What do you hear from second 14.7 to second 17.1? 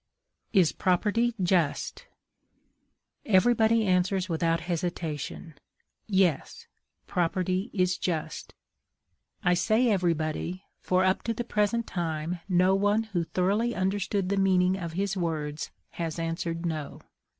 of his words has answered no.